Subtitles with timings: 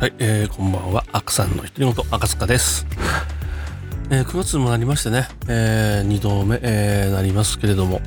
[0.00, 1.04] はい、えー、こんばんは。
[1.12, 2.86] アクさんの独り言、赤塚です。
[4.08, 8.00] えー、9月もなりましてね、えー、2度目、えー、なりますけれども、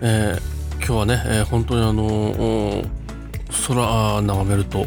[0.00, 2.88] えー、今日はね、えー、本当にあのー、
[3.68, 4.84] 空眺めると、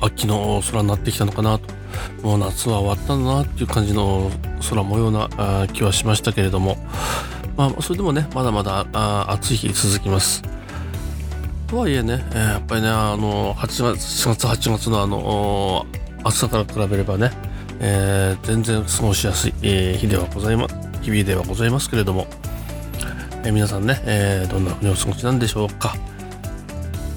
[0.00, 1.74] 秋の空になってきたのかなと、
[2.22, 4.30] もう夏は終わったんだなっていう感じの
[4.70, 6.76] 空模様な気はしましたけれども、
[7.56, 8.86] まあ、それでもね、まだまだ
[9.32, 10.44] 暑い日続きます。
[11.72, 15.86] とはいえね、えーやっぱりね、あの、8月、7月、8月のあの、
[16.22, 17.30] 暑さから比べればね、
[17.80, 19.52] えー全然過ごしやすい、
[19.96, 22.26] 日ではございます、日々ではございますけれども、
[23.42, 25.96] えー皆さんね、えーどんなふうにお過ごしなんでしょうか。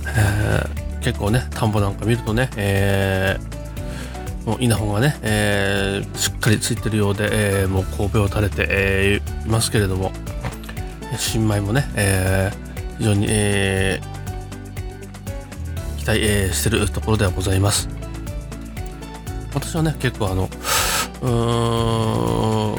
[0.08, 7.28] えー結構ね、田んぼなんか見るとね、えーもう稲穂がね、えーしっかりついてるようで、
[7.62, 10.14] えーもう神戸を垂れて、えーいますけれども、
[11.18, 14.15] 新米もね、えー非常に、えー
[16.06, 17.90] 期待、えーしてるところではございます。
[19.56, 20.44] 私はね、結構あの、
[21.24, 22.78] うーん、お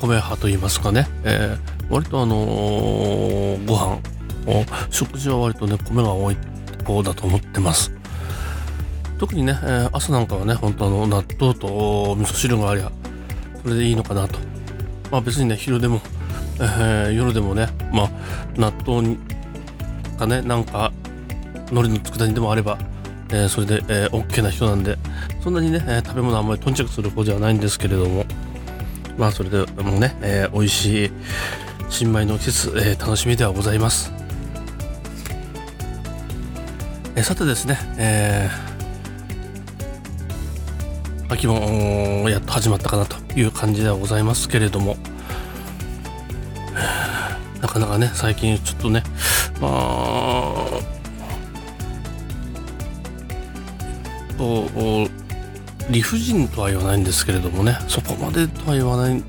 [0.00, 4.00] 米派と言いますかね、えー割とあのーご飯を、
[4.90, 6.36] 食事は割とね、米が多い
[6.84, 7.92] 方だと思ってます。
[9.18, 12.90] 特にね、えー朝なんかはね、本当あの、納豆と味噌汁がありゃ、
[13.62, 14.36] それでいいのかなと。
[15.12, 16.00] まあ別にね、昼でも、
[16.58, 18.10] えー夜でもね、まあ、
[18.56, 19.16] 納豆に
[20.18, 20.90] かね、なんか、
[21.70, 22.78] 海苔の佃煮でもあれば、
[23.30, 24.96] えーそれで、えー OK な人なんで、
[25.42, 28.24] そんなにね、え食べ物あんまり頓着する方ではないんですけれども、
[29.16, 31.10] まあそれでもね、えー美味しい
[31.90, 34.12] 新米の季節、え楽しみではございます。
[37.16, 38.50] えさてですね、え
[41.28, 44.96] 秋もやっと始まったかなという感じではございますけれども、
[47.60, 49.02] なかなかね、最近ちょっとね、
[49.60, 50.80] まあ、
[54.38, 54.68] と
[55.90, 57.76] 理不尽とは言わないんですけれどもね。
[57.88, 59.24] そこまでとは言わないん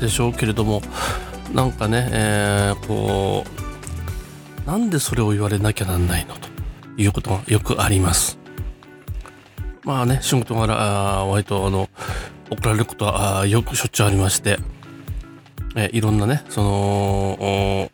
[0.00, 0.82] でしょうけれども
[1.52, 3.56] なんかね、えーこう
[4.68, 6.48] なんでそれを言われなきゃなんないのと
[6.96, 8.38] いうことがよくあります。
[9.84, 11.88] まあね仕事柄割とあの
[12.50, 14.58] 怒られることはよくしょっちゅうありまして、
[15.76, 17.90] えーいろんなねその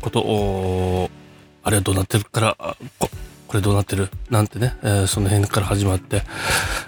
[0.00, 1.10] ことを
[1.62, 2.76] あれはどうなってるから
[3.46, 4.08] これどうなってる？
[4.30, 6.22] なんてね、えーその辺から始まって、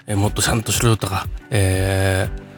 [0.06, 2.48] えーもっとちゃんとしろよとか、えー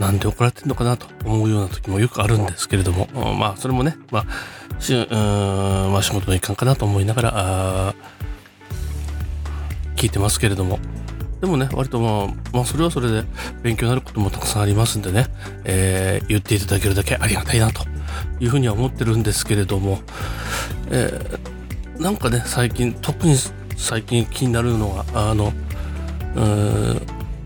[0.00, 5.08] なんで怒られてんのかなと思うような時もよくあるんですけれども、まあそれもね、まあ、しうん
[5.92, 7.94] まあ仕事の一環かなと思いながら、
[9.94, 10.80] 聞いてますけれども、
[11.40, 13.22] でもね、割とまあ、まあそれはそれで
[13.62, 15.26] 勉強になることもたくさんありますんでね、
[15.64, 17.84] えー言っていただけるだけありがたいなと
[18.40, 20.00] いうふうには思ってるんですけれども、
[20.90, 21.43] えー
[21.98, 23.36] なんかね最近特に
[23.76, 25.52] 最近気になるのがあの
[26.36, 27.00] うん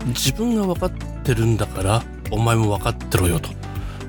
[0.07, 0.91] 自分が分かっ
[1.23, 3.49] てるんだからお前も分かってろよと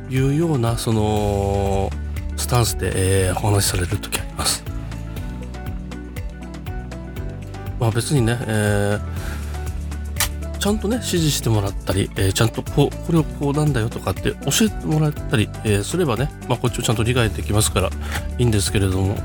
[0.09, 1.91] いうようなその
[2.37, 4.65] スタンスで、えーお話しされる時あります。
[7.79, 9.01] まあ別にね、えー
[10.59, 17.91] ちゃんとね指示してもらったり、えーちゃんとこうこれをこうなんだよとかって教えてもらったり、えーすればね、まあ、こっちをちゃんと理解できますから
[18.39, 19.17] いいんですけれども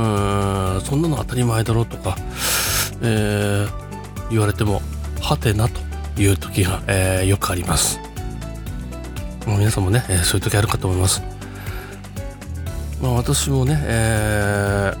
[0.00, 2.16] うんそんなの当たり前だろうとか、
[3.02, 3.90] えー
[4.30, 4.80] 言われても
[5.20, 5.80] はてなと
[6.20, 7.98] いう時が、えーよくあります。
[9.46, 11.22] まあ皆さんもね、えーそういう時あるかと思います。
[13.02, 14.92] まあ私もね、え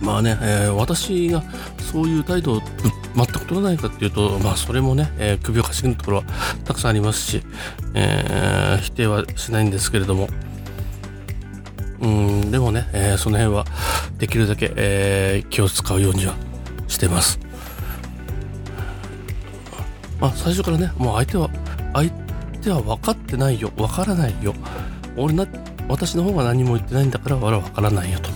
[0.00, 1.44] ーまあね、え私が
[1.92, 2.60] そういう態度を
[3.14, 6.24] 全く取らないかっていうと、まあそれもね、え首をかしげるところは
[6.64, 7.42] たくさんありますし、
[7.94, 10.28] え否定はしないんですけれども、
[12.02, 13.64] うん、でもね、えーその辺は
[14.18, 16.34] できるだけ、えー気を使うようには
[16.88, 17.38] してます。
[20.20, 21.48] まあ最初からね、もう相手は、
[21.94, 22.10] 相
[22.60, 24.54] 手は分かってないよ、分からないよ。
[25.16, 25.46] 俺な、
[25.88, 28.30] 私の方が何も言ってないんだから、俺は分からないよと。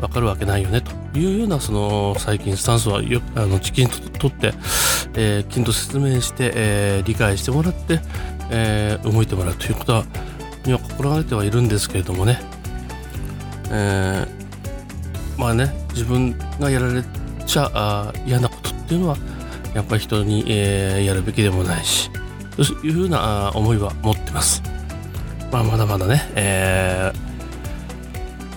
[0.00, 4.54] 分かるわけないよねというようなその最近スタンスはよあのきちんと取って、
[5.16, 8.00] えーきちんと説明して、えー理解してもらって、
[8.50, 10.04] えー動いてもらうということは
[10.64, 12.38] には心がけてはいるんですけれどもね、
[13.70, 17.02] えーまあね自分がやられ
[17.46, 19.16] ちゃあ嫌なことっていうのは
[19.74, 22.10] やっぱり人に、えーやるべきでもないし
[22.62, 24.62] そういうふうな思いは持ってます。
[25.52, 27.28] まあまだまだね、えー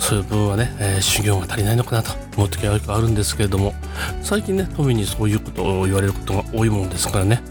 [0.02, 3.74] そういう部分はね、えー修行が足りないのかなと思う時はよくあるんですけれども
[4.24, 7.42] 最近ね富にそういうことを言われることが多いものですからね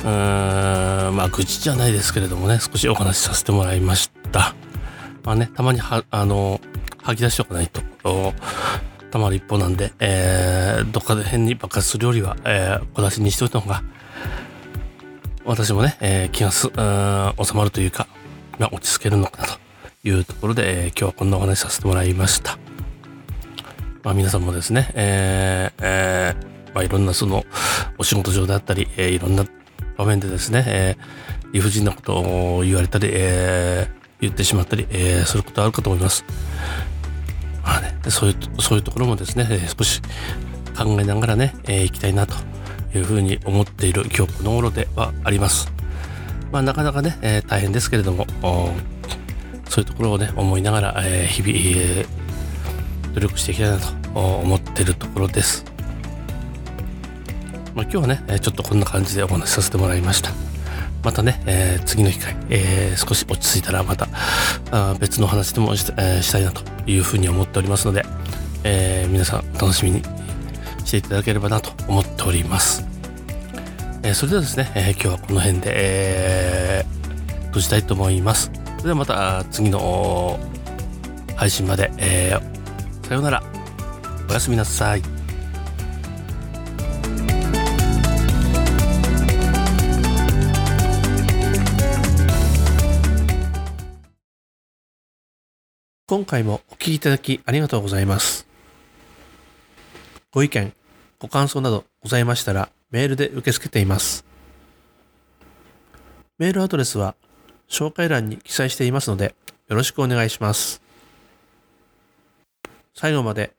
[0.00, 4.54] うーんまあ愚痴じゃないですけれどもね少しお話しさせてもらいました
[5.24, 6.60] まあねたまにはあの
[7.08, 7.80] 吐き出しておかないと
[9.10, 13.82] たまる一方なんで、えー、どっかで変に爆発するよりは、えー、小出しにしておいた方が、
[15.46, 18.06] 私もね、えー、気がす、収まるというか、
[18.58, 19.58] まあ、落ち着けるのかなと
[20.04, 22.58] いうところで、えー、今日はこんなお話させてもらいました。
[24.02, 27.46] まあ、皆さんもですね、えーえーまあ、いろんなその
[27.96, 29.46] お仕事上であったり、えー、いろんな
[29.96, 32.18] 場面でですね、えー、理不尽なこと
[32.58, 36.26] を言われたり、えー、言ってしまったり、えー、することあるかと思います。
[37.68, 39.46] まあね、そういう、そういうところもですね、
[39.78, 40.00] 少し
[40.74, 42.34] 考えながらね、えー、いきたいなと
[42.94, 45.70] いうふうに思っている今日この頃ではあります。
[46.50, 48.26] まあなかなかね、えー、大変ですけれども、
[49.68, 55.62] そういうところをね、思いながら、えー、日々、えー、努力していきたいなと思っているところです。
[57.74, 60.47] まあ今日はね、ちょっとこんな感じでお話しさせてもらいました。
[61.02, 64.08] またね、えー、次の機会、えー、少し落ち着いたらまた
[64.70, 68.04] あ別の話でもし,、えー、したいなというふうに思っておりますので、
[68.64, 70.02] えー、皆さん楽しみに
[70.84, 72.84] していただければなと思っております。
[74.02, 78.50] えー、それではですね、えー、今日はこの辺で、えー、閉じたいと思います。
[78.64, 80.38] それではまた次の
[81.36, 83.42] 配信まで、えー、さようなら。
[84.28, 85.17] おやすみなさい。
[96.08, 98.46] 今回もお聞きいただきありがとうございます。
[100.32, 100.72] ご意見、
[101.18, 104.24] ご感想などございましたらメールで受け付けています。
[106.38, 107.14] メールアドレスは
[107.68, 109.34] 紹介欄に記載していますので
[109.66, 110.80] よろしくお願いします。
[112.94, 113.52] 最後まで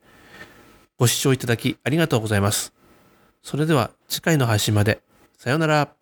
[0.97, 2.73] ご視聴いただきありがとうございます。
[3.43, 5.03] それでは次回の配信まで。
[5.37, 5.98] さようなら。